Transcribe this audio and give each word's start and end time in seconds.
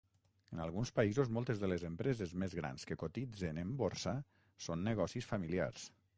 En 0.53 0.61
alguns 0.63 0.91
països, 0.99 1.29
moltes 1.37 1.61
de 1.63 1.69
les 1.71 1.85
empreses 1.89 2.33
més 2.45 2.57
grans 2.61 2.89
que 2.93 2.99
cotitzen 3.03 3.61
en 3.67 3.77
borsa 3.83 4.17
són 4.71 4.85
negocis 4.91 5.31
familiars. 5.37 5.89